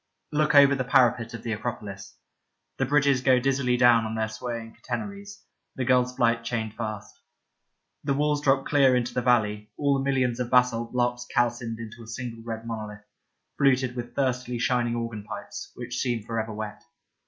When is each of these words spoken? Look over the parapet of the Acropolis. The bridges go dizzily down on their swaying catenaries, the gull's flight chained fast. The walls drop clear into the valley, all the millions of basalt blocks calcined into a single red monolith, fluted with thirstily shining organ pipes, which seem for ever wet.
Look 0.31 0.55
over 0.55 0.73
the 0.73 0.83
parapet 0.83 1.35
of 1.35 1.43
the 1.43 1.51
Acropolis. 1.53 2.17
The 2.77 2.87
bridges 2.87 3.21
go 3.21 3.39
dizzily 3.39 3.77
down 3.77 4.03
on 4.03 4.15
their 4.15 4.29
swaying 4.29 4.73
catenaries, 4.81 5.43
the 5.75 5.85
gull's 5.85 6.15
flight 6.15 6.43
chained 6.43 6.73
fast. 6.73 7.19
The 8.03 8.15
walls 8.15 8.41
drop 8.41 8.65
clear 8.65 8.95
into 8.95 9.13
the 9.13 9.21
valley, 9.21 9.69
all 9.77 9.93
the 9.99 10.03
millions 10.03 10.39
of 10.39 10.49
basalt 10.49 10.91
blocks 10.93 11.27
calcined 11.31 11.77
into 11.77 12.01
a 12.01 12.07
single 12.07 12.41
red 12.43 12.65
monolith, 12.65 13.05
fluted 13.59 13.95
with 13.95 14.15
thirstily 14.15 14.57
shining 14.57 14.95
organ 14.95 15.23
pipes, 15.23 15.71
which 15.75 15.97
seem 15.99 16.23
for 16.23 16.39
ever 16.39 16.51
wet. 16.51 16.83